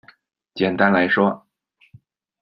[0.55, 1.45] 简单来说